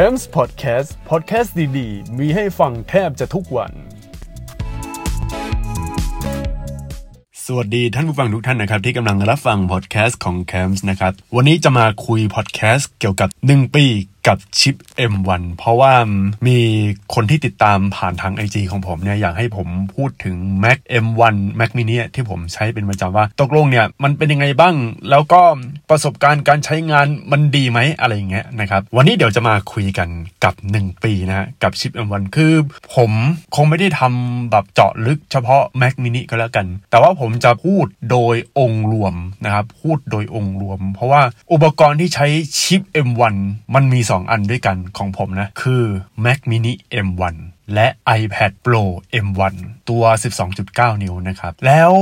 [0.00, 3.72] c a m s Podcast Podcast ดีๆ มีให้ฟังแทบจะทุกวัน
[7.46, 13.84] สวัสดีท่านผู้ฟังทุกท่านนะครับ ที่กำลังรับฟังพอดแคสต์ของ c a m s นะครับ วันนี้จะมาคุยพอดแคสต์เกี่ยวกับ 1 ปี
[14.28, 14.76] กับชิป
[15.12, 15.92] M1 เพราะว่า
[16.46, 16.58] มี
[17.14, 24.74] คนที่ติดตามผ่านทาง IG ของผมเนี่ยอยากให้ผมพูดถึง Mac M1 Mac mini ที่ผมใช้เป็นประจำว่าตกลงเนี่ยมันเป็นยังไงบ้าง
[25.10, 25.40] แล้วก็
[25.90, 30.08] ประสบการณ์การใช้งานมันดีไหมอะไรอย่างเงี้ยนะครับ วันนี้เดี๋ยวจะมาคุยกัน
[30.44, 32.52] กับ 1 ปีนะฮะกับชิป M1 คือ
[32.94, 33.10] ผม
[33.56, 39.14] คงไม่ได้ทำแบบเจาะลึกเฉพาะ Mac mini ก็แล้วกัน แต่ว่าผมจะพูดโดยองค์รวม
[39.44, 41.22] นะครับพูดโดยองค์รวม เพราะว่า
[41.52, 42.26] อุปกรณ์ที่ใช้
[42.62, 43.34] ชิป M1
[43.74, 45.82] มันมี2 2 อันด้วยกันของผมนะ คือ
[46.24, 46.72] Mac mini
[47.06, 47.36] M1
[47.74, 47.86] และ
[48.20, 48.82] iPad Pro
[49.26, 49.54] M1
[49.90, 50.04] ตัว
[50.52, 51.92] 12.9 นิ้วนะครับ แล้ว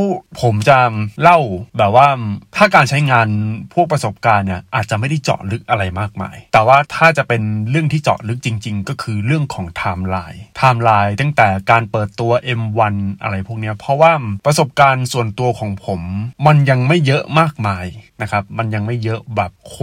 [0.41, 0.79] ผมจะ
[1.23, 1.39] เล่า
[1.79, 2.09] แบบว่า
[2.57, 3.29] ถ้าการใช้งาน
[3.75, 14.13] พวกประสบการณ์เนี่ยอาจจะไม่ได้เจาะลึกอะไรมากมาย แต่ว่าถ้าจะเป็นเรื่องที่เจาะลึกจริง ๆ ก็คือเรื่องของไทม์ไลน์ไทม์ไลน์ตั้งแต่การเปิดตัว M1 อะไรพวกนี้เพราะว่า
[14.47, 16.01] ประสบการณ์ส่วนตัวของผม
[16.47, 17.87] มันยังไม่เยอะมากมาย
[18.23, 19.77] นะครับ มันยังไม่เยอะแบบโค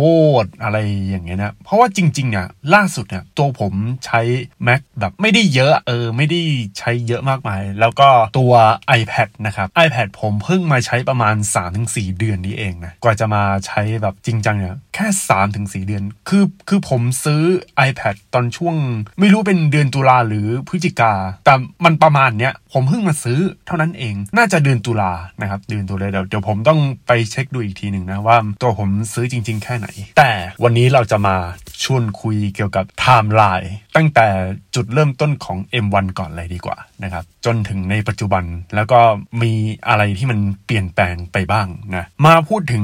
[0.43, 0.77] ตรอะไร
[1.09, 3.73] อย่างเงี้ยนะเพราะว่าจริงๆเนี่ยล่าสุดเนี่ยตัวผม
[4.05, 4.21] ใช้
[4.67, 6.41] Mac แบบไม่ได้เยอะเออไม่ได้
[6.79, 8.53] ใช้เยอะมากมาย แล้วก็ตัว
[8.99, 11.35] iPad นะครับ iPad ผมเพิ่งมาใช้ประมาณ
[11.77, 15.07] 3-4 เดือนนี้เองนะกว่าจะมาใช้แบบจริงจังเนี่ยแค่
[15.47, 17.41] 3-4 เดือน คือคือผมซื้อ
[17.87, 18.75] iPad ตอนช่วง
[19.19, 21.13] ไม่รู้เป็นเดือนตุลาหรือพฤศจิกา
[21.45, 21.53] แต่
[21.85, 30.31] มันประมาณเนี้ยผมเพิ่งมาซื้อเท่านั้นเอง น่าจะเดือนตุลานะครับเดือนตุลาเดี๋ยวเดี๋ยวผมต้องไปเช็คดูอีกทีหนึ่งนะว่าตัวผมซื้อจริง ๆ แค่ไหน แต่
[30.63, 31.35] วันนี้เราจะมา
[31.83, 34.27] ชวนคุยเกี่ยวกับไทม์ไลน์ตั้งแต่
[34.75, 38.43] จุดเริ่มต้นของ M1 ก่อนเลยดีกว่านะครับ จนถึงในปัจจุบัน
[38.75, 38.99] แล้วก็
[39.41, 39.53] มี
[39.87, 42.83] อะไรที่มันเปลี่ยนแปลงไปบ้างนะ มาพูดถึง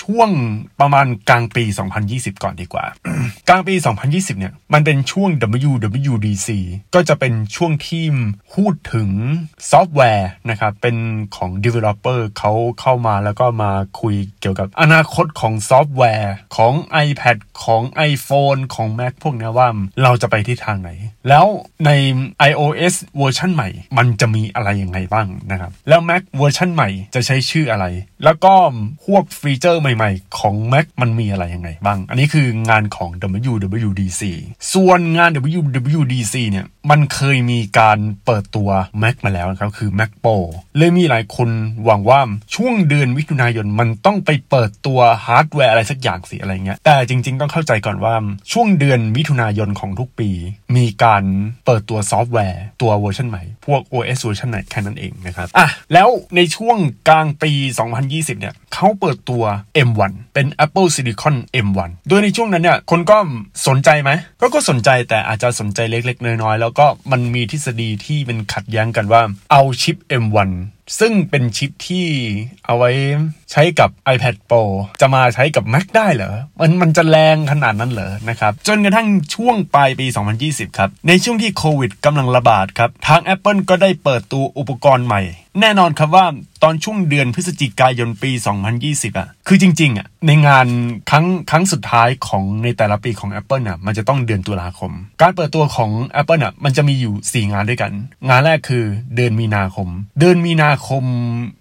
[0.00, 0.30] ช่วง
[0.80, 1.64] ประมาณกลางปี
[2.04, 2.84] 2020 ก่อนดีกว่า
[3.48, 3.74] กลางปี
[4.06, 5.28] 2020 เนี่ย มันเป็นช่วง
[5.70, 6.48] WWDC
[6.94, 8.04] ก็จะเป็นช่วงที่
[8.54, 9.08] พูดถึง
[9.70, 10.96] ซอฟต์แวร์นะครับ เป็น
[11.36, 16.74] ของ Developer เขาเข้ามาแล้วก็มาคุยเกี่ยวกับอนาคตของซอฟต์แวร์ของ
[17.06, 19.68] iPad ของ iPhone ของ Mac พวกนี้ว่า
[20.02, 20.90] เราจะไปที่ทางไหน
[21.28, 21.46] แล้ว
[21.86, 21.90] ใน
[22.50, 27.86] iOS เวอร์ชันใหม่ มันจะมีอะไรยังไงบ้างนะครับ แล้ว Mac เวอร์ชันใหม่จะใช้ชื่ออะไร
[28.24, 28.54] แล้วก็
[29.06, 33.10] พวกฟีเจอร์ใหม่ๆ ของ Mac มันมีอะไรยังไงบ้าง อันนี้คืองานของ
[33.50, 34.22] WWDC
[34.74, 38.68] ส่วนงาน WWDC เนี่ย มันเคยมีการเปิดตัว
[39.02, 40.36] Mac มาแล้วนะครับ คือ Mac Pro
[40.76, 41.48] เลยมีหลายคน
[41.84, 42.20] หวังว่า
[42.54, 48.14] ช่วงเดือนมิถุนายนมันต้องไปเปิดตัวฮาร์ดแวร์อะไรสักอย่างสิอะไรเงี้ย แต่จริงๆ ต้องเข้าใจก่อนว่า
[48.52, 50.30] ช่วงเดือนมิถุนายนของทุกปี
[50.76, 51.24] มีการ
[51.66, 56.76] เปิดตัวซอฟต์แวร์ ตัวเวอร์ชันใหม่ พวก OS เวอร์ชันไหนแค่นั้นเองนะครับ อะ แล้วในช่วง
[57.08, 57.52] กลางปี
[57.96, 59.42] 2020 เนี่ยเขาเปิดตัว
[59.88, 63.18] M1 เป็น Apple Silicon M1 โดยในช่วงนั้นเนี่ยคนก็
[63.66, 64.10] สนใจไหม
[64.40, 69.22] ก็ก็สนใจแต่อาจจะสนใจเล็กๆ น้อยๆ แล้วก็มันมีทฤษฎีที่เป็นขัดแย้งกันว่า
[69.52, 70.50] เอาชิป M1
[70.98, 72.06] ซึ่งเป็นชิปที่
[72.66, 72.90] เอาไว้
[73.52, 74.62] ใช้กับ iPad Pro
[75.00, 80.06] จะมาใช้กับ Mac ได้เหรอ มันมันจะแรงขนาดนั้นเหรอนะครับ จนกระทั่งช่วงปลายปี
[80.42, 85.22] 2020 ครับ ในช่วงที่โควิดกำลังระบาดครับ ทาง Apple ก็ได้เปิดตัวอุปกรณ์ใหม่
[85.60, 86.26] แน่นอนครับว่า
[86.62, 88.30] ตอนช่วงเดือนพฤศจิกายนปี
[88.74, 90.66] 2020อะ คือจริง ๆอะ ในงาน
[91.10, 94.92] ครั้งครั้งสุดท้ายของในแต่ละปีของ Apple น่ะ มันจะต้องเดือนตุลาคม
[95.22, 95.90] การเปิดตัวของ
[96.20, 97.92] Apple น่ะ มันจะมีอยู่ 4 งานด้วยกัน
[98.28, 98.84] งานแรกคือ
[99.16, 99.88] เดือนมีนาคม
[100.20, 101.04] เดือนมีนาคม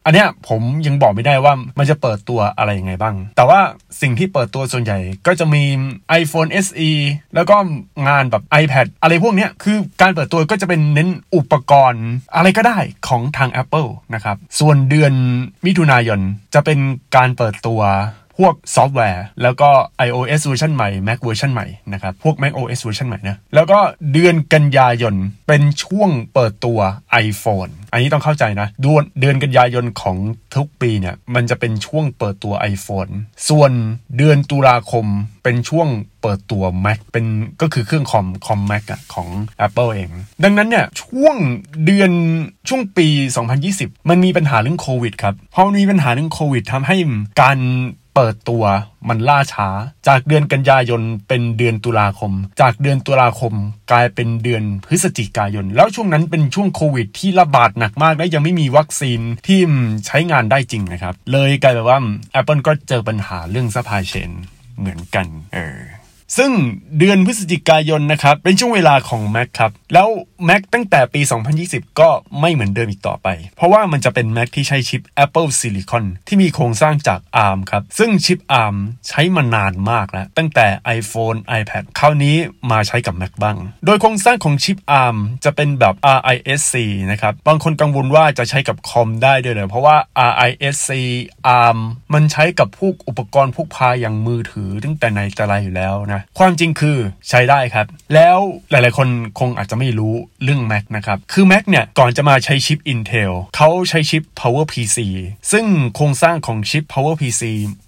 [0.06, 3.60] อันเนี้ยผมยังบอกไม่ได้ว่ามันจะเปิดตัวอะไรยังไงบ้าง แต่ว่า
[4.02, 5.64] สิ่งที่เปิดตัวส่วนใหญ่ก็จะมี
[6.22, 6.92] iPhone SE
[7.36, 7.56] แล้วก็
[8.08, 12.06] งานแบบ iPad อะไรพวกเนี้ยคือการเปิดตัวก็จะเป็นเน้นอุปกรณ์
[12.36, 12.78] อะไรก็ได้
[13.08, 15.14] ของทาง Apple นะครับ ส่วนเดือน
[15.66, 16.20] มิถุนายน
[16.54, 16.80] จะเป็น
[17.16, 17.82] การเปิดตัว
[18.44, 19.70] พวกซอฟต์แวร์ แล้วก็
[20.08, 23.80] iOS เวอร์ชันใหม่ Mac เวอร์ชันใหม่นะครับ พวก Mac OS เวอร์ชันใหม่นะ แล้วก็
[24.14, 25.16] เดือนกันยายน
[25.48, 26.80] เป็นช่วงเปิดตัว
[27.26, 30.18] iPhone อันนี้ต้องเข้าใจนะเดือนเดือนกันยายนของ
[30.56, 33.12] ทุกปีเนี่ย มันจะเป็นช่วงเปิดตัว iPhone
[33.50, 33.72] ส่วน
[34.18, 35.06] เดือนตุลาคม
[35.44, 35.88] เป็นช่วง
[36.22, 37.26] เปิดตัว Mac เป็น
[37.62, 39.28] ก็คือเครื่องคอมคอม Mac อะของ
[39.66, 40.10] Apple เอง
[40.44, 41.36] ดังนั้นเนี่ย ช่วง
[41.86, 42.12] เดือน
[42.68, 43.08] ช่วงปี
[43.58, 46.96] 2020 มันมีปัญหาเรื่องโควิดครับพอมีปัญหาเรื่องโควิดทำให้
[47.42, 47.58] การ
[48.16, 48.64] เปิดตัว
[49.10, 49.70] มันล่าช้า
[50.08, 52.32] จากเดือนกันยายนเป็นเดือนตุลาคม
[52.62, 53.54] จากเดือนตุลาคม
[53.92, 59.60] กลายเป็นเดือนพฤศจิกายน แล้วช่วงนั้นเป็นช่วงโควิด ที่ระบาดหนักมากและยังไม่มีวัคซีนที่
[60.06, 62.00] ใช้งานได้จริงนะครับ เลยกลายเป็นว่า
[62.40, 64.32] Apple ก็เจอปัญหาเรื่อง supply chain
[64.80, 65.80] เหมือนกัน เออ
[66.38, 66.52] ซึ่ง
[66.98, 70.08] เดือนพฤศจิกายนนะครับ เป็นช่วงเวลาของ Mac ครับ แล้ว
[70.48, 71.22] Mac ตั้งแต่ปี
[71.62, 78.76] 2020 ก็ไม่เหมือนเดิมอีกต่อไป เพราะว่ามันจะเป็น Mac ที่ใช้ชิป Apple Silicon ที่มีโครงสร้างจาก ARM ครับ ซึ่งชิป ARM
[79.08, 80.68] ใช้มานานมากแล้ว ตั้งแต่
[80.98, 82.36] iPhone iPad คราวนี้
[82.72, 86.76] มาใช้กับ Mac บ้าง โดยโครงสร้างของชิป ARM จะเป็นแบบ RISC
[87.12, 89.96] นะครับ บางคนกังวลว่าจะใช้กับคอมได้ด้วยเลยเพราะว่า
[90.50, 90.90] RISC
[91.62, 91.78] ARM
[92.14, 96.98] มันใช้กับพวกอุปกรณ์พวกพาอย่างมือถือ ตั้งแต่ในแต่ไรอยู่แล้วนะความจริงคือ
[97.30, 98.38] ใช้ได้ครับ แล้ว
[98.72, 99.08] หลายๆ คน
[99.40, 100.14] คงอาจจะไม่รู้
[100.44, 104.98] เรื่อง Mac นะครับ คือ Mac เนี่ย ก่อนจะมาใช้ชิป Intel เขาใช้ชิป PowerPC
[105.52, 105.66] ซึ่ง
[105.96, 107.42] โครงสร้างของชิป PowerPC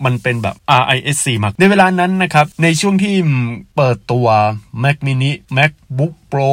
[0.05, 3.15] มันเป็นแบบ RISC มากในเวลานั้นนะครับ ในช่วงที่
[3.75, 4.27] เปิดตัว
[4.83, 6.51] Mac mini MacBook Pro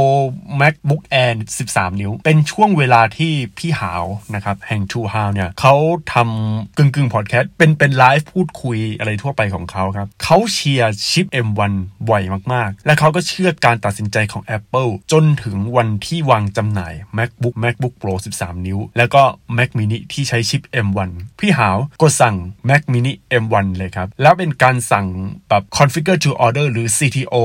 [0.61, 1.33] MacBook Air
[1.69, 4.05] 13 นิ้ว เป็นช่วงเวลาที่พี่หาว
[4.35, 5.75] นะครับแห่ง True How เนี่ยเขา
[6.15, 11.73] ทำกึ่งกึ่งพอดแคสต์เป็นเป็นไลฟ์พูดคุยอะไรทั่วไปของเขาครับเขาเชียร์ชิป M1
[12.09, 12.23] บ่อย
[12.53, 19.23] มากๆ และเขาก็เชื่อการตัดสินใจของ Apple จนถึงวันที่วางจำหน่าย MacBook MacBook Pro 13 นิ้ว แล้วก็
[19.57, 21.11] Mac mini ที่ใช้ชิป M1
[21.41, 22.37] พี่หาวก็สั่ง
[22.69, 23.13] Mac mini
[23.43, 25.07] M1 เลยครับ แล้วเป็นการสั่ง
[25.49, 27.37] แบบ configure to order หรือ CTO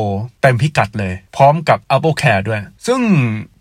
[0.41, 3.00] เต็มพิกัดเลย พร้อมกับ Apple แคร์ด้วย ซึ่ง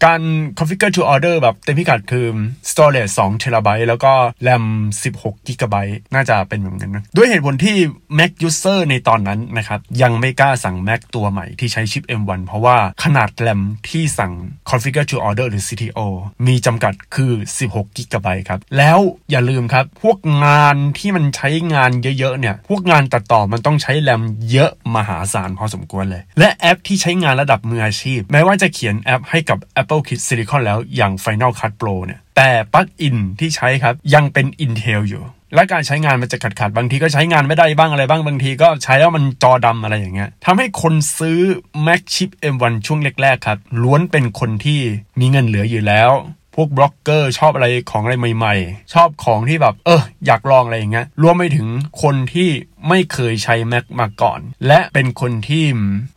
[0.05, 0.21] การ
[0.59, 2.27] configure to order แบบเต็มพิกัดคือ
[2.71, 4.13] storage 2 t b แล้วก็
[4.47, 4.65] RAM
[5.03, 5.77] 16 g b
[6.15, 7.77] น่าจะเป็นแบบนั้นนะ ด้วยเหตุผลที่
[8.19, 14.33] Mac user ในตอนนั้นนะครับ ยังไม่กล้าสั่ง Mac ตัวใหม่ที่ใช้ชิป M1 เพราะว่าขนาด RAM ที่สั่ง
[14.71, 16.01] configure to order หรือ CTO
[16.47, 17.33] มีจำกัดคือ
[17.71, 18.99] 16 g b ครับ แล้ว
[19.31, 35.25] อย่าลืมครับ พวกงานที่มันใช้งานเยอะๆเนี่ย พวกงานตัดต่อมันต้องใช้แรมเยอะมหาศาลพอสมควรเลย และแอปที่ใช้งานระดับมืออาชีพ แม้ว่าจะเขียนแอปให้กับ Apple Silicon แล้วอย่าง Final Cut Pro เนี่ย แต่ปลั๊กอินที่ใช้ครับยังเป็น Intel อยู่
[35.55, 41.39] และการใช้งานมันจะขัดขัดบางทีก็ใช้งานไม่ได้บ้างอะไรบ้างบางทีก็ใช้แล้วมันจอดำอะไรอย่างเงี้ยทำให้คนซื้อ
[41.87, 44.81] Mac Chip M1 ช่วงแรกๆครับล้วนเป็นคนที่
[45.21, 46.11] มีเงินเหลืออยู่แล้ว
[46.55, 51.69] พวกบล็อกเกอร์ชอบอะไรของอะไรใหม่ ๆ ชอบของที่แบบ เอออยากลองอะไรอย่างเงี้ยรวมไปถึง
[52.03, 52.49] คนที่
[52.89, 55.65] ไม่เคยใช้ Mac มาก่อน และเป็นคนที่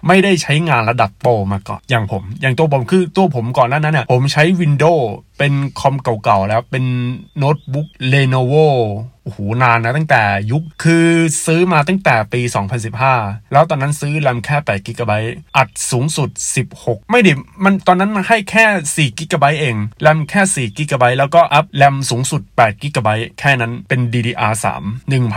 [0.07, 5.03] ไม่ได้ใช้งานระดับโปรมาก่อน อย่างผม อย่างตัวผมคือตัวผมก่อนหน้านั้นน่ะผมใช้ Windows
[5.39, 6.85] เป็นคอมเก่าๆแล้วเป็น
[7.37, 8.67] โน้ตบุ๊ก Lenovo
[9.23, 11.07] โอ้โหนานนะตั้งแต่ยุคคือ
[11.45, 12.41] ซื้อมาตั้งแต่ปี
[12.97, 16.29] 2015 แล้วตอนนั้นซื้อแรมแค่8กิกะไบต์อัดสูงสุด
[16.69, 17.33] 16 ไม่ดิ
[17.63, 24.65] มันตอนนั้นให้แค่4กิกะไบต์เองแรมแค่4กิกะไบต์แล้วก็อัพแรมสูงสุด8กิกะไบต์แค่นั้นเป็น DDR3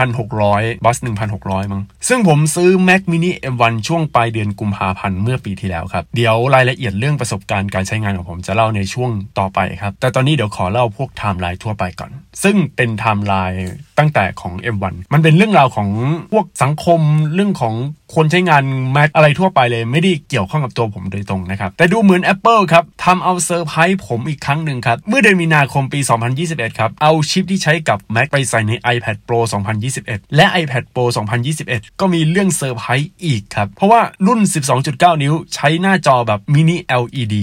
[0.05, 12.11] 1600บัส1,600 มั้ง ซึ่งผมซื้อ Mac mini M1 ช่วงปลายเดือนกุมภาพันธ์เมื่อปีที่แล้วครับ เดี๋ยวรายละเอียดเรื่องประสบการณ์การใช้งานของผมจะเล่าในช่วงต่อไปครับ แต่ตอนนี้เดี๋ยวขอเล่าพวกไทม์ไลน์ทั่วไปก่อน
[12.43, 15.89] ซึ่งเป็นไทม์ไลน์ตั้งแต่ของ M1 มันเป็นเรื่องราวของ
[16.33, 17.01] พวกสังคม
[17.35, 17.75] เรื่องของ
[18.15, 18.63] คนใช้งาน
[18.97, 26.01] Mac อะไรทั่วไปเลยไม่ได้เกี่ยวข้องกับตัวผมโดยตรงนะครับ แต่ดูเหมือน Apple ครับทำเอาเซอร์ไพรส์ผมอีกครั้งหนึ่งครับ เมื่อเดือนมีนาคมปี
[26.41, 29.39] 2021 ครับ เอาชิปที่ใช้กับ Mac ไปใส่ใน iPad Pro
[29.87, 34.41] 2021 และ iPad Pro 2021 ก็มีเรื่องเซอร์ไพรส์อีกครับ เพราะว่ารุ่น
[34.81, 37.37] 12.9 นิ้วใช้หน้าจอแบบมินิ LED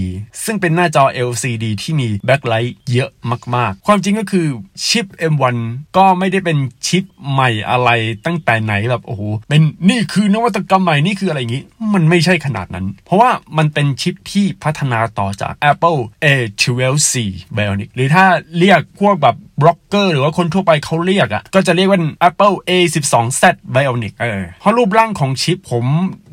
[0.44, 3.10] ซึ่งเป็นหน้าจอ LCD ที่มี backlight เยอะ
[3.54, 4.46] มาก ๆ ความจริงก็คือ
[4.86, 5.56] ชิป M1
[5.96, 7.90] ก็ไม่ได้เป็นชิปใหม่อะไร
[8.26, 11.64] ตั้งแต่ไหนแบบโอ้โหเป็นนี่คือนวัตกรรมใหม่นี่คืออะไรอย่างนี้
[11.94, 17.14] มันไม่ใช่ขนาดนั้น เพราะว่ามันเป็นชิปที่พัฒนาต่อจาก Apple A12C
[17.56, 18.24] Bionic หรือถ้า
[18.58, 23.42] เรียกพวกแบบ บล็อกเกอร์หรือว่าคนทั่วไปเขาเรียกอะ ก็จะเรียกว่า Apple A12Z
[23.74, 25.84] Bionic เออเพราะรูปร่างของชิปผม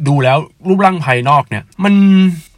[0.07, 0.38] ดูแล้ว
[0.68, 1.94] รูปร่างภายนอกเนี่ย มัน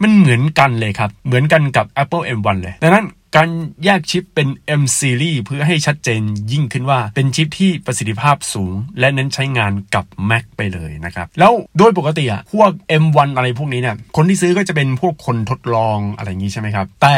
[0.03, 3.49] มันเหมือนกันเลยครับ เหมือนกันกับ Apple M1 เลยดังนั้นการ
[3.83, 4.47] แยกชิปเป็น
[4.81, 12.71] M Series เพื่อให้ชัดเจนยิ่งขึ้นว่าเป็นชิปที่ประสิทธิภาพสูง และเน้นใช้งานกับ Mac ไปเลยนะครับ แล้วโดยปกติอะพวก
[13.03, 17.17] M1 อะไรพวกนี้เนี่ยคนที่ซื้อก็จะเป็นพวกคนทดลองอะไรอย่างนี้ใช่ไหมครับ แต่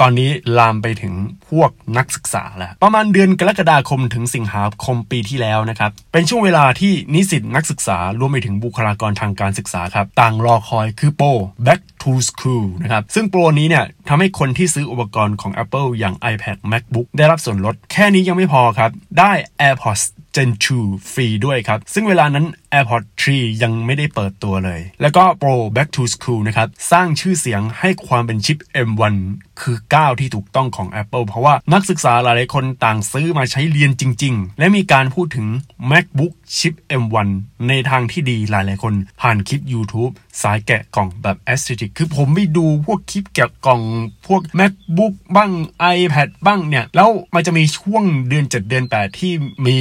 [0.00, 1.14] ตอนนี้ลามไปถึง
[1.50, 11.28] พวกนักศึกษาแล้ว ประมาณเดือนกรกฎาคมถึงสิงหาคมปีที่แล้วนะครับ เป็นช่วงเวลาที่นิสิตนักศึกษารวมไปถึงบุคลากรทางการศึกษาครับ ต่างรอคอยคือโปร
[11.66, 19.32] Back to School นะครับ ซึ่งโปรนี้เนี่ยทำให้คนที่ซื้ออุปกรณ์ของ Apple อย่าง iPad MacBook ได้รับส่วนลด แค่นี้ยังไม่พอครับ ได้
[19.66, 20.02] AirPods
[20.38, 20.52] Gen
[20.82, 29.14] 2 ฟรีด้วยครับ ซึ่งเวลานั้น AirPod 3 ยังไม่ได้เปิดตัวเลย แล้วก็ Pro Back to School นะครับ สร้างชื่อเสียงให้ความเป็นชิป M1
[29.60, 35.46] คือก้าวที่ถูกต้องของ Apple เพราะว่านักศึกษาหลายๆคนต่างซื้อมาใช้เรียนจริง ๆ และมีการพูดถึง
[35.90, 37.28] MacBook ชิป M1
[37.68, 43.80] ในทางที่ดีหลายๆคน ผ่านคลิป YouTube สายแกะกล่องแบบ aesthetic คือผมไปดูพวกคลิปแกะกล่อง
[44.26, 45.50] พวก MacBook บ้าง
[45.96, 49.32] iPad บ้างเนี่ย แล้วมันจะมีช่วงเดือน 7 เดือน 8 ที่
[49.66, 49.78] มี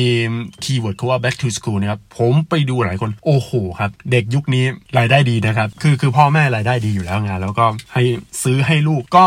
[0.63, 4.65] keyword เขาว่า back to school นะครับผมไปดูหลายคนโอ้โหครับ เด็กยุคนี้
[4.97, 8.03] รายได้ดีนะครับคือคือพ่อแม่รายได้ดีอยู่แล้วงานแล้วก็ให้
[8.43, 9.25] ซื้อให้ลูกก็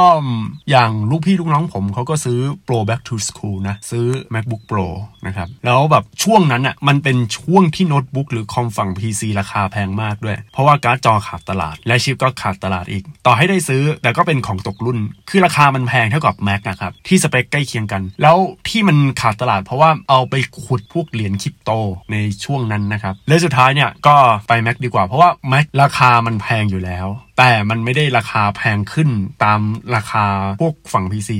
[0.70, 4.86] อย่างลูกพี่ลูกน้องผมเขาก็ซื้อ Pro back to school นะซื้อ MacBook Pro
[5.26, 14.98] นะครับแล้วแบบช่วงนั้นอะมันเป็นช่วงที่โน้ตบุ๊กหรือคอมฝั่ง PC ราคาแพงมากด้วย เพราะว่าการ์ดจอขาดตลาด และชิปก็ขาดตลาดอีก ต่อให้ได้ซื้อแต่ก็เป็นของตกรุ่น
[15.30, 18.36] คือราคามันแพงเท่ากับ Mac นะครับที่สเปคใกล้เคียงกัน แล้ว
[18.68, 20.34] ที่มันขาดตลาดเพราะว่าเอาไป
[20.64, 21.70] ขุดพวกเหรียญคริปโต
[22.12, 24.16] ในช่วงนั้นนะครับและสุดท้ายเนี่ยก็
[24.48, 27.06] ไป Mac ดีกว่าเพราะว่าแม็กราคามันแพงอยู่แล้ว
[27.42, 29.10] แต่มันไม่ได้ราคาแพงขึ้น
[29.44, 29.60] ตาม
[29.96, 30.26] ราคา
[30.60, 31.30] พวกฝั่ง PC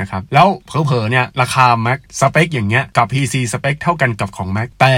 [0.00, 4.96] นะครับ แล้วเผลอๆเนี่ยราคา Mac สเปคอย่างเงี้ยกับ PC สเปคเท่ากันกับของ Mac แต่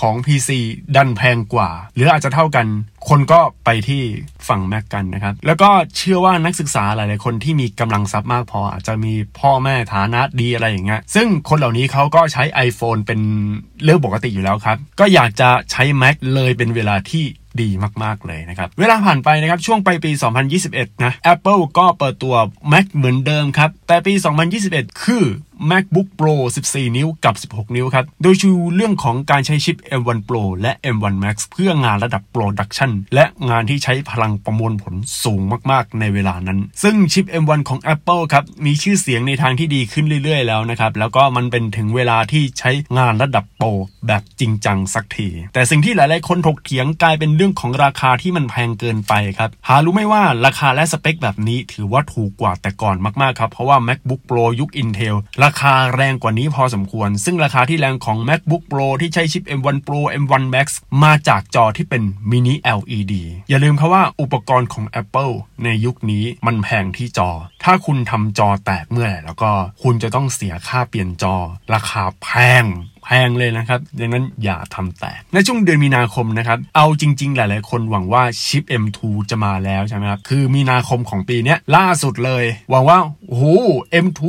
[0.00, 0.50] ของ PC
[0.96, 2.66] ดันแพงกว่า หรืออาจจะเท่ากัน
[3.08, 4.02] คนก็ไปที่
[4.48, 13.20] ฝั่ง Mac กันนะครับ แล้วก็เชื่อว่านักศึกษาหลายๆคนที่มีกำลังทรัพย์มากพอ อาจจะมีพ่อแม่ฐานะดีอะไรอย่างเงี้ยซึ่งคนเหล่านี้เขาก็ใช้ iPhone เป็น
[13.82, 17.24] เรื่องปกติอยู่แล้วครับ ก็อยากจะใช้ Mac เลยเป็นเวลาที่
[17.60, 17.68] ดี
[18.02, 20.10] มากๆเลยนะครับ เวลาผ่านไปนะครับช่วงไปปี
[20.56, 22.34] 2021 นะ Apple ก็เปิดตัว
[22.72, 24.12] Mac เหมือนเดิมครับ แต่ปี
[24.58, 25.24] 2021 คือ
[25.70, 26.34] MacBook Pro
[26.66, 34.94] 14 นิ้วกับ 16 นิ้วครับ โดยชูเรื่องของการใช้ชิป M1 Pro และ M1 Max เพื่องานระดับ Production และงานที่ใช้พลังประมวลผล
[35.24, 43.68] สูงมากๆ ในเวลานั้น ซึ่งชิป M1 ของ Apple ครับ มีชื่อเสียงในทางที่ดีขึ้นเรื่อยๆ แล้วนะครับ แล้วก็มันเป็นถึงเวลาที่ใช้งานระดับโปร
[44.06, 59.76] แบบจริงจังสักที แต่สิ่งที่หลายๆ คนถกเถียงกลายเป็นเรื่องของราคาที่มันแพงเกินไปครับ หารู้ไหมว่าราคาและสเปคแบบนี้ถือว่าถูกกว่าแต่ก่อนมากๆ ครับ เพราะว่า MacBook Pro ยุค Intel ราคาแรงกว่านี้พอสมควร ซึ่งราคาที่แรงของ MacBook Pro ที่ใช้ชิป M1
[59.86, 60.66] Pro M1 Max
[61.02, 63.14] มาจากจอที่เป็น Mini LED
[63.48, 65.34] อย่าลืมครับว่าอุปกรณ์ของ Apple
[65.64, 67.30] ในยุคนี้มันแพงที่จอ
[67.64, 69.50] ถ้าคุณทำจอแตกเมื่อไหร่แล้วก็
[69.82, 71.36] คุณจะต้องเสียค่าเปลี่ยนจอ
[71.74, 72.28] ราคาแพ
[72.62, 72.64] ง
[73.04, 78.98] แพงเลยนะครับ ดังนั้นอย่าทำแตก ในช่วงเดือนมีนาคมนะครับ เอาจริง ๆ หลาย ๆ คนหวังว่าชิป M2
[79.30, 83.44] จะมาแล้วใช่ไหมครับ คือมีนาคมของปีนี้ล่าสุดเลย หวังว่าโอ้โห
[84.04, 84.20] M2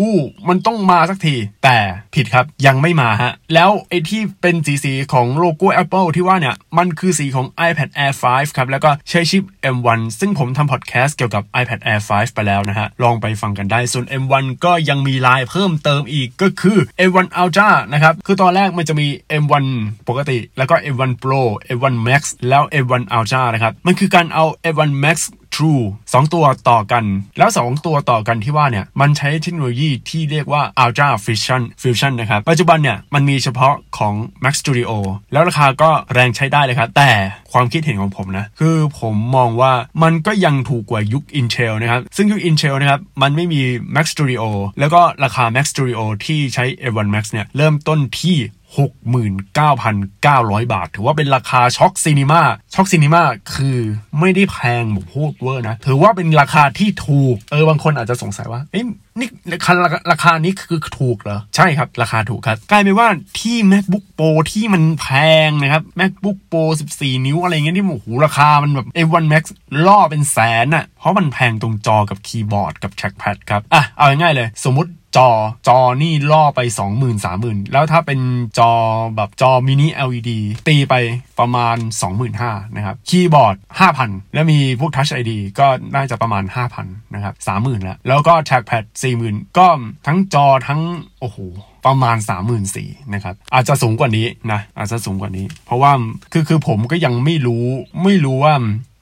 [0.47, 1.77] มันต้องมาสักที แต่
[2.15, 9.43] ผิดครับยังไม่มาฮะ แล้วไอ้ที่เป็นสีสีของโลโก้ Apple ที่ว่าเนี่ย มันคือสีของ iPad Air 5 ครับ แล้วก็ใช้ชิป
[9.75, 16.77] M1 ซึ่งผมทำพอดแคสต์เกี่ยวกับ iPad Air 5 ไปแล้วนะฮะ ลองไปฟังกันได้ ส่วน M1 ก็ยังมีลายเพิ่มเติมอีกก็คือ
[17.09, 19.07] M1 Ultra นะครับ คือตอนแรกมันจะมี
[19.41, 19.65] M1
[20.07, 21.41] ปกติ แล้วก็ M1 Pro
[21.77, 25.17] M1 Max แล้ว M1 Ultra นะครับ มันคือการเอา M1 Max
[25.55, 27.03] True 2 ตัวต่อกัน
[27.37, 34.91] แล้ว 2 ตัวต่อกันที่ว่าเนี่ย มันใช้เทคโนโลยีที่เรียกว่า Ultra Fusion Fusion นะครับ ปัจจุบันเนี่ย มันมีเฉพาะของ Mac Studio
[35.31, 37.11] แล้วราคาก็แรงใช้ได้เลยครับ แต่
[37.51, 43.61] ความคิดเห็นของผมนะ คือผมมองว่ามันก็ยังถูกกว่ายุค Intel นะครับ ซึ่งยุค Intel นะครับ มันไม่มี
[43.95, 44.43] Mac Studio
[44.79, 48.37] แล้วก็ราคา Mac Studio ที่ใช้ M1 Max เนี่ย เริ่มต้นที่
[48.75, 52.41] 69,900 บาท ถือว่าเป็นราคาช็อกซีนีมา
[52.73, 53.23] ช็อกซีนีมา
[53.55, 53.77] คือ
[54.19, 58.83] ไม่ได้แพงหมูโคตรเวอร์นะ ถือว่าเป็นราคาที่ถูก เออบางคนอาจจะสงสัยว่าเอ้ย
[59.19, 59.73] นี่ราคา
[60.11, 63.07] ราคานี้คือถูกเหรอ ใช่ครับ ราคาถูกครับ กลายเป็นว่า
[63.39, 65.07] ที่ MacBook Pro ที่มันแพ
[65.47, 66.63] งนะครับ MacBook Pro
[66.95, 69.43] 14 นิ้วอะไรเงี้ยที่โอ้โหราคามันแบบ M1 Max
[69.87, 75.29] ล่อเป็นแสนอะเพราะมันแพงตรงจอกับคีย์บอร์ดกับ trackpad ครับอะเอาง่ายๆเลย สมมติ จอ
[75.67, 76.59] จอนี่ล่อไป
[76.93, 78.19] 20,000 30,000 แล้วถ้าเป็น
[78.59, 78.71] จอ
[79.15, 80.31] แบบจอมินิ LED
[80.67, 80.95] ตีไป
[81.39, 81.77] ประมาณ
[82.25, 83.55] 25,000นะครับ คีย์บอร์ด
[83.95, 86.43] 5,000 แล้วมีพวก Touch ID ก็น่าจะประมาณ
[86.79, 88.83] 5,000นะครับ30,000 แล้ว แล้วก็แท็กแพด
[89.21, 89.67] 40,000 ก็
[90.07, 90.81] ทั้งจอทั้ง
[91.19, 91.37] โอ้โห
[91.85, 92.17] ประมาณ
[92.65, 95.91] 34,000นะครับ อาจจะสูงกว่านี้นะ อาจจะสูงกว่านี้ เพราะว่า
[96.31, 97.65] คือคือผมก็ยังไม่รู้
[98.03, 98.53] ไม่รู้ว่า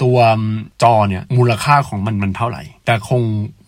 [0.03, 0.17] ตัว
[0.83, 3.21] จอเนี่ยมูลค่าของมันมันเท่าไหร่ แต่คง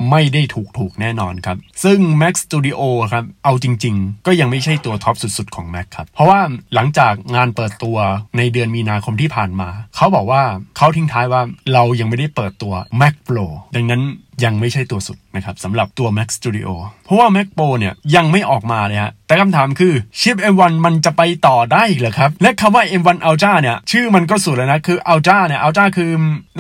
[0.10, 2.82] ไม่ได้ถูกถูกแน่นอนครับ ซึ่ง Mac Studio
[3.13, 6.39] ครับ เอาจริง ๆ ก็ยังไม่ใช่ตัวท็อปสุด ๆ ของ Mac ครับ เพราะว่า
[6.74, 7.98] หลังจากงานเปิดตัว
[8.38, 10.44] ในเดือนมีนาคมที่ผ่านมา เขาบอกว่า
[10.77, 11.42] เขาทิ้งท้ายว่า
[11.74, 14.04] เรายังไม่ได้เปิดตัว Mac Pro ดังนั้น
[14.46, 16.70] ยังไม่ใช่ตัวสุดนะครับสำหรับตัว Mac Studio
[17.06, 25.86] เพราะว่า Mac Pro เนี่ยยังไม่ออกมาเลยฮะแต่คำถามคือชิป M1 มันจะไปต่อได้อีกเหรอครับ และคำว่า M1 Ultra เนี่ย ชื่อมันก็สุดแล้วนะ คือ Ultra เนี่ย Ultra
[25.98, 26.12] คือ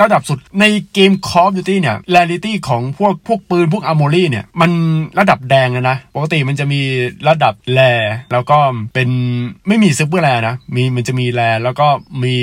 [0.01, 4.71] ระดับสุดในเกม Call of Duty เนี่ย Rarity ของพวกพวกปืน พวก Armory เนี่ย มัน
[5.19, 6.81] ระดับแดงนะ ปกติมันจะมี
[7.27, 7.79] ระดับ rare
[8.33, 8.57] แล้วก็
[8.93, 9.09] เป็น
[9.67, 11.87] ไม่มี super rare นะมีมันจะมี rare แล้วก็
[12.23, 12.35] มี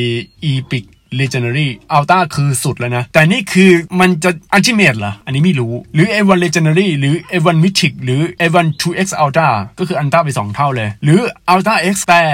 [0.53, 0.85] Epic
[1.21, 8.67] Legendary Ultra คือสุดแล้วนะ แต่นี่คือมันจะ Ultimate เหรอ อันนี้ไม่รู้ หรือ M1 Legendary หรือ M1 Mythic หรือ M1
[8.81, 11.21] 2X Ultra ก็คือ Ultra ไป 2 เท่าเลย หรือ
[11.53, 12.25] Ultra X แต่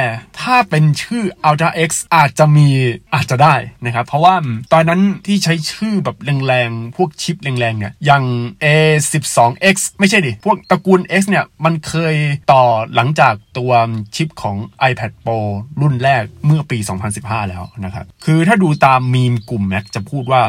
[0.41, 2.69] ถ้าเป็นชื่อ Ultra X อาจจะมี
[3.15, 3.55] อาจจะได้
[3.85, 4.35] นะครับ เพราะว่า
[4.73, 6.17] ตอนนั้นที่ใช้ชื่อแบบ
[6.47, 8.25] แรงๆ พวกชิปแรงๆเนี่ยอย่าง
[8.65, 12.15] A12X ไม่ใช่ดิ พวกตระกูล X เนี่ยมันเคย
[12.53, 12.63] ต่อ
[12.95, 13.73] หลังจากตัว
[14.15, 14.57] ชิปของ
[14.91, 15.39] iPad Pro
[15.81, 16.79] รุ่นแรกเมื่อปี
[17.15, 20.43] 2015 แล้วนะครับ คือถ้าดููตามมีมกลุ่มแม็กจะพูดว่า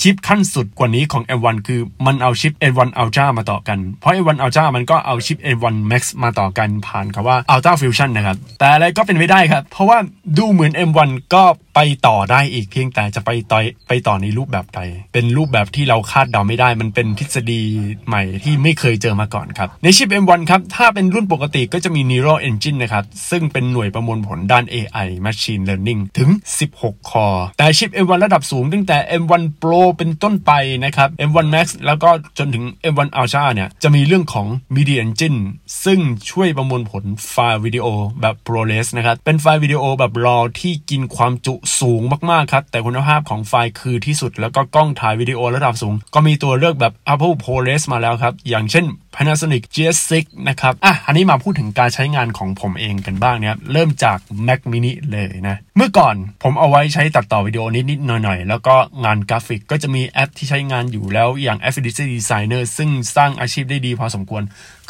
[0.00, 8.10] ชิปขั้นสุดกว่านี้ของ M1 คือมันเอาชิป M1 Ultra มาต่อกัน เพราะ M1 Ultra มันก็เอาชิป M1 Max มาต่อกันผ่านคำว่า Ultra Fusion
[8.16, 9.98] นะครับ แต่อะไรก็เป็นไม่ได้ครับ เพราะว่า
[10.38, 11.42] ดูเหมือน M1 ก็
[11.74, 13.58] ไปต่อได้อีกเพียงแต่จะไปต่อ
[13.88, 14.80] ไปต่อในรูปแบบใด
[15.12, 17.62] เป็นรูปแบบที่เราคาดเดาไม่ได้ มันเป็นทฤษฎี
[18.06, 26.30] ใหม่ที่ไม่เคยเจอมาก่อนครับ ในชิป M1 ครับ ถ้าเป็นรุ่นปกติก็จะมี Neural Engine นะครับ ซึ่งเป็นหน่วยประมวลผลด้าน AI Machine Learning ถึง
[26.70, 27.26] 16 คอ
[27.58, 30.52] แต่ชิป M1 ระดับสูงตั้งแต่ M1 Pro เป็นต้นไป
[30.84, 35.38] นะครับ M1 Max แล้วก็จนถึง M1 Ultra เนี่ย จะมีเรื่องของ Media Engine
[35.84, 36.00] ซึ่ง
[36.30, 37.86] ช่วยประมวลผลไฟล์วิดีโอ
[38.20, 42.00] แบบ ProRes นะครับ เป็นไฟล์วิดีโอแบบ RAW ที่กินความจุสูง
[42.30, 50.12] มาก ๆ ครับ แต่คุณภาพของไฟล์คือที่สุด แล้วก็กล้องถ่ายวิดีโอระดับสูง ก็มีตัวเลือกแบบ Apple ProRes มาแล้วครับ อย่างเช่น Panasonic GH6
[50.48, 64.42] นะครับอะอันนี้มาพูดถึงการใช้งานของผมเองกันบ้างเนี่ยเริ่มจาก Mac mini เลยนะเมื่อก่อนผมเอาไว้ใช้ตัดต่อวิดีโอนิดๆหน่อยๆ แล้วก็งานกราฟิกก็จะมีแอปที่ใช้งานอยู่แล้วอย่าง Affinity Designer ซึ่งสร้างอาชีพได้ดีพอสมควร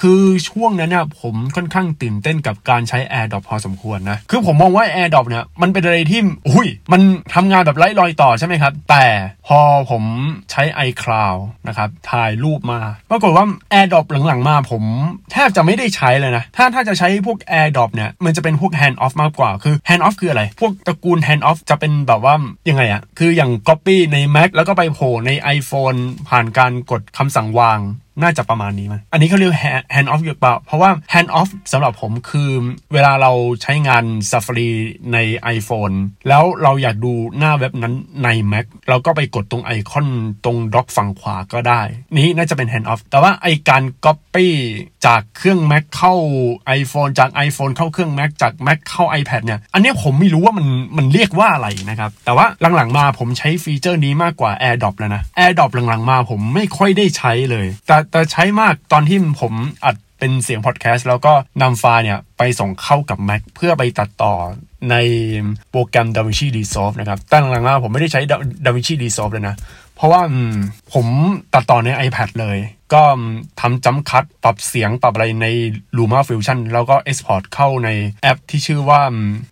[0.02, 7.00] คือช่วงนั้นเนี่ยผมค่อนข้างตื่นเต้นกับการใช้ AirDrop พอสมควรนะคือผมมองว่า AirDrop เนี่ยมันเป็นอะไรที่อุ้ยมัน
[7.35, 9.04] ทำงานแบบไร้รอยต่อใช่ไหมครับ แต่
[9.47, 10.04] พอผม
[10.50, 11.38] ใช้ iCloud
[11.69, 14.83] นะครับถ่ายรูปมาปรากฏว่า AirDrop หลังๆมาผม
[15.33, 22.35] แทบจะไม่ได้ใช้เลยนะ ถ้าถ้าจะใช้พวก AirDrop เนี่ย มันจะเป็นพวก Hand Off มากกว่า คือ Hand Off คืออะไร พวกตระกูล Hand Off จะเป็นแบบว่า
[22.68, 27.78] ยังไงอะคืออย่าง Copy ใน Mac แล้วก็ไปโผล่ใน iPhone ผ่านการกดคำสั่งวาง
[28.23, 29.52] น่าจะประมาณนี้มั้ยอันนี้เขาเรียก
[29.94, 32.50] hand off อยู่เปล่าเพราะว่า hand off สำหรับผมคือ
[32.92, 34.71] เวลาเราใช้งาน Safari
[35.12, 35.18] ใน
[35.56, 35.94] iPhone
[36.28, 37.94] แล้วเราอยากดูหน้าเว็บนั้น
[38.25, 40.06] ใน Mac เราก็ไปกดตรงไอคอน
[40.44, 41.83] ตรงด็อกฝั่งขวาก็ได้
[42.16, 44.49] นี้น่าจะเป็น hand off แต่ว่าไอการ copy
[45.06, 46.14] จากเครื่อง Mac เข้า
[46.80, 50.66] iPhone จาก iPhone เข้าเครื่อง Mac จาก Mac เข้า iPad เนี่ย อันนี้ผมไม่รู้ว่ามัน
[50.97, 59.52] มันเรียกว่าอะไรนะครับ แต่ว่าหลังๆมาผมใช้ฟีเจอร์นี้มากกว่า AirDrop แล้วนะ AirDrop หลังๆมาผมไม่ค่อยได้ใช้เลย แต่แต่ใช้มากตอนที่ผม
[59.84, 61.32] อัดเป็นเสียงพอดแคสต์แล้วก็
[61.62, 64.34] นำไฟล์เนี่ย ไปส่งเข้ากับ Mac เพื่อไปตัดต่อ
[64.90, 64.96] ใน
[65.70, 68.20] โปรแกรม DaVinci Resolve นะครับแต่หลังๆผมไม่ได้ใช้
[68.64, 69.54] DaVinci Resolve เลยนะ
[69.96, 70.20] เพราะว่า
[70.92, 71.06] ผม
[71.54, 72.58] ตัดต่อใน iPad เลย
[72.92, 73.02] ก็
[73.60, 75.47] ทำจัมคัดปรับเสียงปรับอะไรใน
[75.97, 77.88] Luma Fusion แล้วก็ Export เข้าใน
[78.23, 79.00] แอปที่ชื่อว่า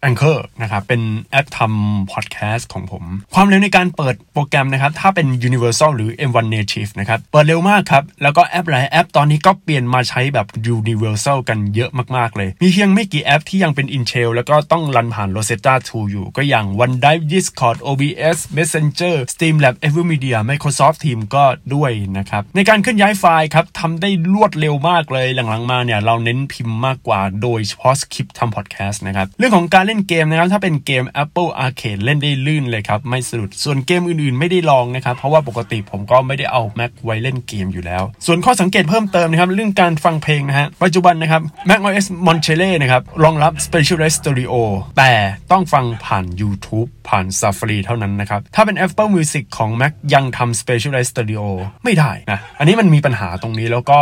[0.08, 12.48] Anchor นะครับเป็นแอปทำพอดแคสต์ของผม ความเร็วในการเปิดโปรแกรมนะครับ ถ้าเป็น Universal หรือ M1 Native นะครับ เปิดเร็วมากครับ แล้วก็แอปหลายแอปตอนนี้ก็เปลี่ยนมาใช้แบบ Universal กันเยอะมาก ๆ เลย
[12.62, 21.26] มีเพียงไม่กี่แอปที่ยังเป็น Intel แล้วก็ต้องรันผ่าน Rosetta 2 อยู่ ก็อย่าง OneDrive Discord OBS Messenger Streamlabs AVerMedia Microsoft Teams
[21.34, 44.54] ก็ด้วยนะครับในการเคลื่อนย้ายไฟล์ครับทำได้รวดเร็วมากเลยหลังๆมาเนี่ยเราเน้นพิมพ์มากกว่าโดยเฉพาะสคริปต์ทำพอดแคสต์นะครับเรื่องของการเล่นเกมนะครับถ้าเป็นเกม Apple Arcade เล่นได้ลื่นเลยครับไม่สะดุดส่วนเกมอื่นๆ ไม่ได้ลองนะครับเพราะว่าปกติผมก็ไม่ได้เอา Mac ไว้เล่นเกมอยู่แล้ว ส่วนข้อสังเกตเพิ่มเติมนะครับเรื่องการฟังเพลงนะฮะปัจจุบันนะครับ Mac OS Monterey นะครับรองรับ Specialized Stereo
[44.98, 45.12] แต่
[45.50, 51.42] ต้องฟังผ่าน YouTube ผ่าน Safari เท่านั้นนะครับ ถ้าเป็น Apple Music ของ Mac ยังทำ Specialized Studio
[51.84, 53.98] ไม่ได้นะ อันนี้มันมีปัญหาตรงนี้แล้วก็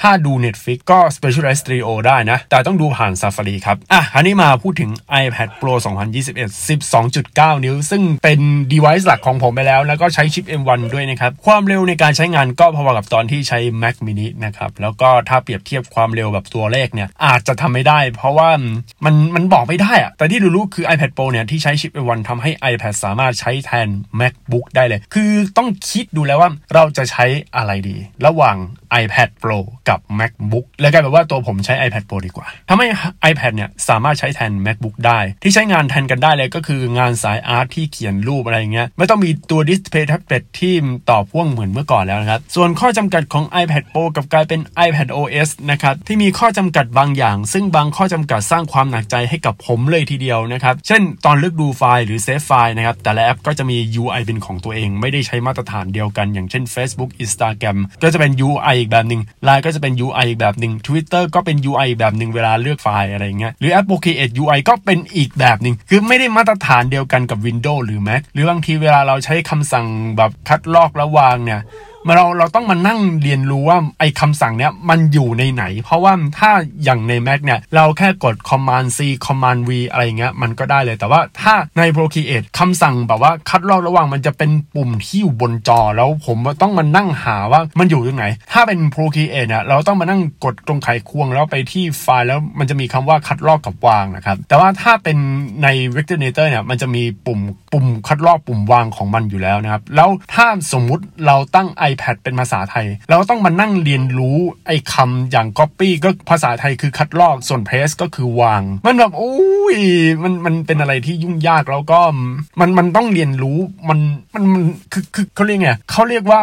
[0.00, 4.90] ถ้าดู Netflix ก็ Specialized Stereo ได้นะ แต่ต้องดูผ่าน Safari ครับ อะอันนี้มาพูดถึง
[5.22, 5.72] iPad Pro
[6.26, 8.40] 2021 12.9 นิ้ว ซึ่งเป็น
[8.72, 18.50] device หลักของผมไปแล้ว แล้วก็ใช้ชิป M1 ด้วยนะครับ ความเร็วในการใช้งานก็พอๆกับตอนที่ใช้ Mac mini นะครับ แล้วก็ถ้าเปรียบเทียบความเร็วแบบตัวเลขเนี่ย อาจจะทำไม่ได้ เพราะว่า
[19.04, 23.88] มันมันบอกไม่ได้อะแต่ที่รู้ๆคือ iPad Pro เนี่ยที่ใช้ชิป M1 ทำให้ iPad สามารถใช้แทน
[24.20, 27.24] MacBook ได้เลย คือต้องคิดดูแล้วว่าเราจะใช้
[27.56, 28.56] อะไรดี ระหว่าง
[29.02, 32.86] iPad Pro กับ MacBook แล้วกลายเป็นว่าตัวผมใช้ iPad Pro ดีกว่าทำให้
[33.30, 40.74] iPad เนี่ยสามารถใช้แทน MacBook ได้ ที่ใช้งานแทนกันได้เลยก็คืองานสายอาร์ตที่เขียนรูปอะไรอย่างเงี้ยไม่ต้องมีตัวดิสเพย์แท็บเล็ตที่
[41.10, 57.78] ต่อพ่วงเหมือนเมื่อก่อนแล้วนะครับ ส่วนข้อจำกัดของ iPad Pro กับกลายเป็น iPad OS นะครับที่มีข้อจำกัดบางอย่าง ซึ่งบางข้อจำกัดสร้างความหนักใจให้กับผมเลยทีเดียวนะครับ เช่นตอนเลือกดูไฟล์หรือเซฟไฟล์นะครับแต่ละแอปก็จะมี UI เป็นของตัวเอง ไม่ได้ใช้มาตรฐานเดียวกัน อย่างเช่น Facebook Instagram
[58.02, 67.80] ก็จะเป็น UI อีกแบบหนึ่ง Line ก็จะเป็น UI อีกแบบหนึ่ง Twitter ก็เป็น UI แบบหนึ่งเวลาเลือกไฟล์อะไรเงี้ยหรือแอป Procreate UI ก็เป็นอีกแบบหนึ่งคือไม่ได้มาตรฐานเดียวกันกับ Windows
[67.84, 69.86] หรือ Mac หรือบางทีเวลาเราใช้คำสั่ง
[70.16, 71.60] แบบคัดลอกระวางเนี่ย
[72.14, 76.50] เราเราต้องมานั่งเรียนรู้ว่าไอ้คำสั่งเนี้ยมันอยู่ในไหน เพราะว่าถ้า
[76.84, 95.16] อย่างใน Mac เนี่ย เราแค่กด Command C Command V อะไรเงี้ยมันก็ได้เลย แต่ว่าถ้าใน Procreate คำสั่งแบบว่าคัดลอกระหว่างมันจะเป็นปุ่มที่อยู่บนจอแล้วผมต้องมานั่งหาว่ามันอยู่ตรงไหน ถ้าเป็น Procreate เนี่ยเราต้องมานั่งกดตรงไขควงแล้วไปที่ไฟล์แล้วมันจะมีคำว่าคัดลอกกับวางนะครับแต่ว่าถ้าเป็น
[95.62, 97.40] ใน Vectornator เนี่ยมันจะมีปุ่ม
[97.72, 109.34] ปุ่มคัดลอกปุ่มวางของมันอยู่แล้วนะครับแล้วถ้าสมมุติเราตั้ง iPad เป็นภาษาไทยเราต้องมานั่งเรียนรู้ไอ้คำอย่าง Copy ก็ภาษาไทยคือคัดลอกส่วน Paste ก็คือวาง มันแบบโอ้
[109.74, 109.76] ย
[110.22, 112.00] มันมันเป็นอะไรที่ยุ่งยากแล้วก็
[112.60, 113.98] มันมันต้องเรียนรู้มัน
[114.34, 116.40] มันมันคือคือเขาเรียกไงเขาเรียกว่า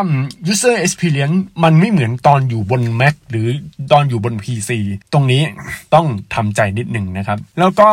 [0.52, 3.48] user experience มันไม่เหมือนตอนอยู่บน Mac หรือ
[3.92, 4.72] ตอนอยู่บน PC
[5.14, 5.42] ตรงนี้
[5.94, 7.90] ต้องทำใจนิดหนึ่งนะครับ แล้วก็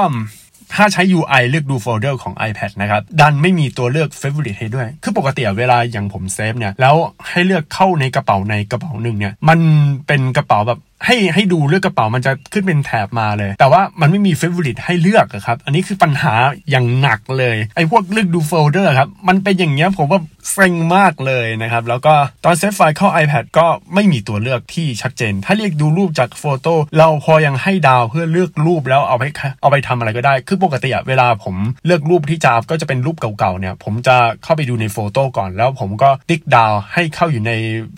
[0.75, 6.95] ถ้าใช้ UI เลือกดูโฟลเดอร์ของ iPad นะครับดันไม่มีตัวเลือก Favorite ให้ด้วย คือปกติเวลาอย่างผมเซฟเนี่ยแล้ว
[7.29, 9.59] ให้เลือกเข้าในกระเป๋าในกระเป๋าหนึ่งเนี่ยมัน
[10.07, 16.35] เป็นกระเป๋าแบบให้ให้ดูเลือกกระเป๋ามันจะขึ้นเป็นแถบมาเลย แต่ว่ามันไม่มี favorite ให้เลือกครับ อันนี้คือปัญหา
[16.71, 20.21] อย่างหนักเลย ไอ้พวกเลือกดูโฟลเดอร์ครับ มันเป็นอย่างเงี้ยผมว่า
[20.53, 29.25] เซ็งมากเลยนะครับ แล้วก็ตอนเซฟไฟล์เข้า iPad ก็ไม่มีตัวเลือกที่ชัดเจน ถ้าเรียกดูรูปจาก Photo เราพอยังให้ดาวเพื่อเลือกรูปแล้วเอาไป
[29.63, 31.55] เอาไปทำอะไรก็ได้ คือปกติอะเวลาผม
[31.87, 37.53] เลือกรูปที่จะก็จะเป็นรูปเก่าๆเนี่ย ผมจะเข้าไปดูใน Photo ก่อน แล้วผมก็ติ๊กดาวให้เข้าอยู่ใน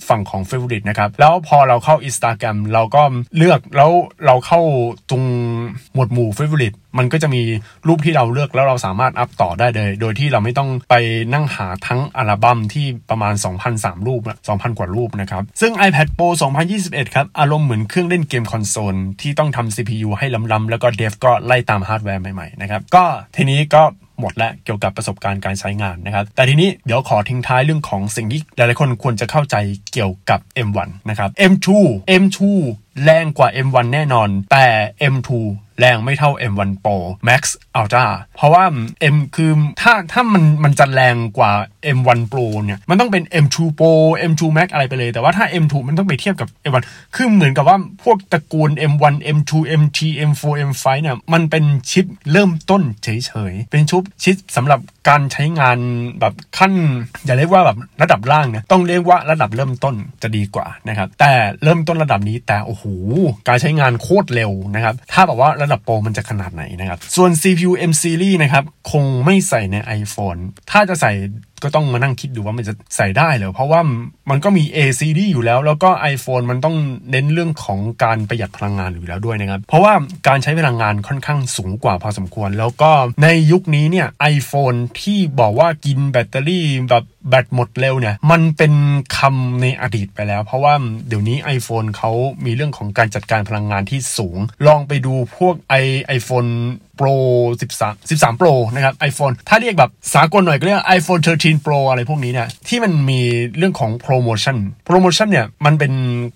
[0.08, 3.02] ฝั่งของ favorite นะครับ แล้วพอเราเข้า Instagram เราก็
[3.36, 3.90] เลือกแล้ว
[4.26, 4.60] เราเข้า
[5.10, 5.22] ตรง
[5.94, 7.42] หมวดหมู่ favorite มันก็จะมี
[7.88, 10.94] รูปที่เราเลือกแล้วเราสามารถอัพต่อได้เลย โดยที่เราไม่ต้องไป
[11.34, 13.34] นั่งหาทั้งอัลบั้มที่ประมาณ
[13.70, 16.28] 2,003 รูป2,000 กว่ารูปนะครับ ซึ่ง iPad Pro
[16.72, 23.04] 2021 ครับ อารมณ์เหมือนเครื่องเล่นเกมคอนโซลที่ต้องทำ CPU ให้ล้ำๆแล้วก็ dev ก็ไล่ตามฮาร์ดแวร์ใหม่ๆนะครับ ก็
[23.36, 23.82] ทีนี้ก็
[24.20, 29.56] หมดแล้วเกี่ยวกับประสบการณ์การใช้งานนะครับ แต่ทีนี้เดี๋ยวขอทิ้งท้ายเรื่องของสิ่งที่หลายๆคนควรจะเข้าใจ
[29.92, 31.68] เกี่ยวกับ M1 นะครับ M2
[32.22, 32.38] M2
[33.04, 34.66] แรงกว่า M1 แน่นอน แต่
[35.12, 35.30] M2
[35.82, 36.96] แรงไม่เท่า M1 Pro
[37.28, 37.42] Max
[37.78, 38.64] Ultra เพราะว่า
[39.14, 41.52] M คือถ้าถ้ามันมันจะแรงกว่า
[41.96, 43.92] M1 Pro เนี่ย มันต้องเป็น M2 Pro
[44.30, 46.82] M2 Max อะไรไปเลย แต่ว่าถ้า M2 มันต้องไปเทียบกับ M1
[47.14, 53.08] คือเหมือนกับว่าพวกตระกูล M1 M2 MT M4 M5 เนี่ย มันเป็นชิปเริ่มต้นเฉ
[53.50, 55.78] ยๆ เป็นชุบชิปสำหรับการใช้งาน
[56.20, 56.72] แบบขั้น
[57.24, 62.84] อย่าเรียกว่าแบบระดับล่างนี่ยต้องเรียกว่าระดับเริ่มต้นจะดีกว่านะครับแต่เริ่มต้นระดับนี้แต่โอ้โห
[63.48, 71.12] การใช้งานโคตรเร็วนะครับถ้าแบบว่าระดับโปรมันจะขนาดไหนนะครับ ส่วน CPU M series นะครับ คงไม่ใส่ใน iPhone ถ้าจะใส่
[71.62, 73.80] ก็ต้องมานั่งคิดดูว่ามันจะใส่ได้เหรอเพราะว่า
[74.30, 76.76] มันก็มี ACD อยู่แล้ว แล้วก็ iPhone มันต้อง
[77.10, 79.92] เน้นเรื่องของการประหยัดพลังงานอยู่แล้วด้วยนะครับ เพราะว่า
[80.28, 82.90] การใช้พลังงานค่อนข้างสูงกว่าพอสมควร แล้วก็
[83.22, 88.72] ในยุคนี้เนี่ย iPhone ที่บอกว่ากินแบตเตอรี่แบบแบตหมดเร็วเนี่ย มันเป็น
[89.16, 90.74] คำในอดีตไปแล้ว เพราะว่า
[91.08, 92.12] เดี๋ยวนี้ iPhone เขา
[92.44, 95.74] มีเรื่องของการจัดการพลังงานที่สูง ลองไปดูพวกไอ
[96.06, 96.46] ไอโฟน
[97.00, 97.16] Pro
[97.60, 103.20] 13 13 Pro นะครับ iPhone ถ้าเรียกแบบสากลหน่อยก็เรียก iPhone 13 Pro อะไรพวกนี้เนี่ยที่มันมี
[103.56, 105.92] เรื่องของ ProMotion ProMotion เนี่ยมันเป็น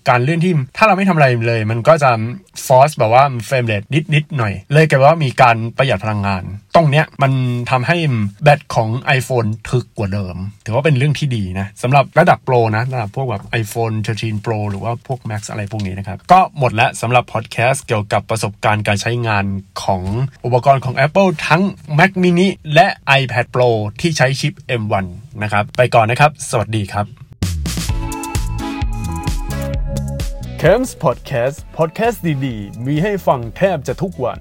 [0.09, 2.11] การเลื่อนที่ถ้าเราไม่ทำอะไรเลย มันก็จะ
[2.65, 6.43] force แบบว่า frame rate นิดนิดหน่อย เลยกลายว่ามีการประหยัดพลังงาน
[6.75, 7.31] ตรงเนี้ยมัน
[7.71, 7.97] ทำให้
[8.43, 19.45] แบตของ iPhone ถึกกว่าเดิม ถือว่าเป็นเรื่องที่ดีนะสำหรับระดับโปรนะระดับพวกแบบ iPhone 13 Pro หรือว่าพวก Max อะไรพวกนี้นะครับ ก็หมดแล้วสำหรับพอดแคสต์เกี่ยวกับประสบการณ์การใช้งาน
[19.83, 20.03] ของ
[20.45, 21.61] อุปกรณ์ของ Apple ทั้ง
[21.97, 22.87] Mac mini และ
[23.19, 23.69] iPad Pro
[24.01, 25.05] ที่ใช้ชิป M1
[25.43, 27.26] นะครับ ไปก่อนนะครับ สวัสดีครับ
[30.63, 34.39] c a m p s Podcast พอดแคสต์ดี ๆ มีให้ฟังแทบจะทุกวัน